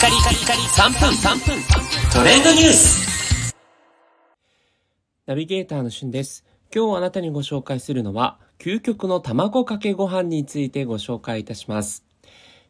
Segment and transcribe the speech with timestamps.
[0.00, 1.62] カリカリカリ3分3分
[2.10, 3.54] トレンドニュース
[5.26, 6.42] ナビゲーターのしゅんです。
[6.74, 12.06] 今日あなたにご紹介するのは、究極の卵かけご飯についてご紹介いたします。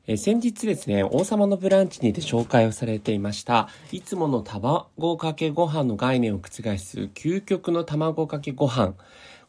[0.08, 8.94] え先日ですね、王様のブランチにて紹介をされていました、いつもの卵かけご飯の概念を覆す究極の卵かけご飯。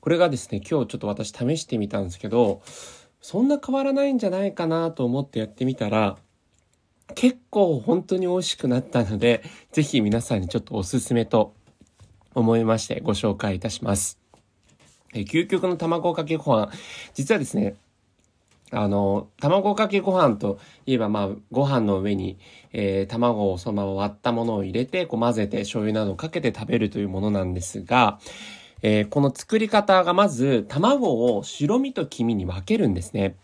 [0.02, 2.62] これがですね、今日ちょっと私試してみたんですけど、
[3.22, 6.20] そんな変わらないんじゃないかなと思ってやってみたら、
[7.12, 11.54] 結構本当に美味しくなったので、ぜひ皆さんにちょっとおすすめと
[12.34, 14.20] 思いましてご紹介いたします。
[15.14, 16.72] え究極の卵かけご飯。
[17.14, 17.76] 実はですね、
[18.72, 22.38] あの、卵かけご飯といえば、まあ、ご飯の上に、
[22.72, 28.20] えー卵をそのまま割ったものを入れて、こう混ぜて醤油などをかけて食べるというものなんですが、
[28.82, 33.36] えーこの作り方がまず、卵を白身と黄身に分けるんですね。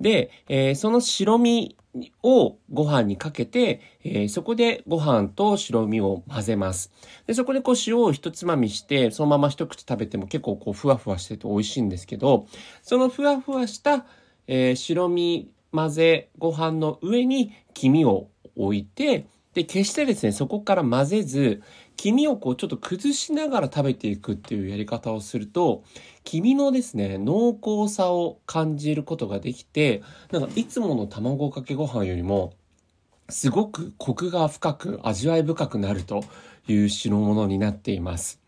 [0.00, 1.76] で、えーその白身
[2.22, 6.92] をご飯にかけて、えーそこでご飯と白身を混ぜます。
[7.26, 12.46] で、そこでこう塩を一つまみして、そのまま一口食べても結構こうふわふわしてて美味しいんですけど、
[12.82, 14.06] そのふわふわした、
[14.46, 21.62] えー白身混ぜご飯の上に黄身を置いて、で、決してですね、そこから混ぜず、
[21.96, 25.84] 黄身をこうちょっと崩しながら食べていくっていうやり方をすると、
[26.24, 32.52] 黄身のですね、濃厚さを感じることができて、なんかいつもの卵かけご飯よりも、
[33.28, 36.24] すごくコクが深く味わい深くなると
[36.66, 38.40] いう白物になっています。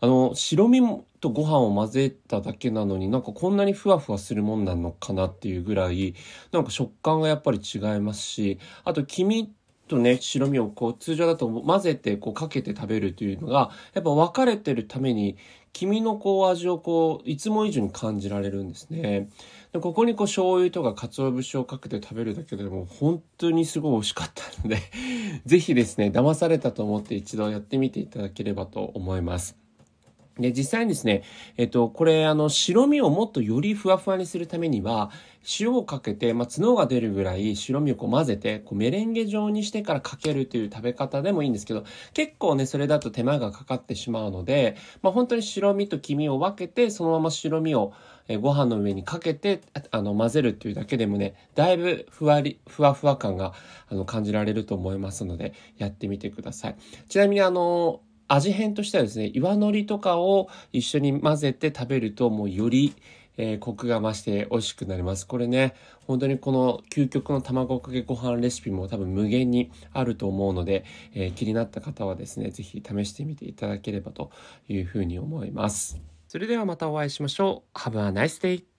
[0.00, 0.80] あの、白身
[1.20, 6.14] とご飯を混ぜただけなのになんかこんなにふわふわするもんなのかなっていうぐらい、
[6.52, 9.52] なんか食感がやっぱり違いますし、あと黄身
[9.86, 15.36] とね、白身をこう通常だと混ぜてこうかけて食べるというのが、やっぱ分かれてるために、
[15.72, 19.28] 黄身のこう味をこう、いつも以上に感じられるんですね。
[19.72, 24.78] でここにこう醤油とか鰹節をかけて食べるだけでも本当にすごい美味しかったので、
[25.44, 29.65] ぜひですね、騙されたと思って一度やってみていただければと思います。
[30.38, 31.22] で、実際にですね、
[31.56, 35.10] えっと、これ、あの、白身をもっとよりふわふわにするためには、
[35.60, 47.92] 塩をかけて、まあ、角が出るぐらい白身をこう混ぜて、こうメレンゲ状にしてからかけるという食べ方でもいいんですけど、結構ね、それだと手間がかかってしまうので、まあ、本当に白身と黄身を分けて、そのまま白身を、
[48.40, 53.54] ご飯の上にかけて、ああの、混ぜるっていうだけでもね、だいぶふわり、ふわふわ感が、
[53.88, 56.76] あの、感じられると思いますので、やってみてください。
[57.08, 62.94] ちなみにあの、味変としてはですね、岩のりとかを一緒に混ぜて食べると、もうより、
[63.38, 65.26] えーコクが増して美味しくなります。
[65.26, 65.74] これね、
[66.06, 74.30] 本当にこの究極の卵かけご飯レシピも多分無限にあると思うので、えー気になった方はですね、ぜひ試してみていただければと
[74.68, 76.00] いうふうに思います。
[76.28, 77.78] それではまたお会いしましょう。
[77.78, 78.75] Have a nice day!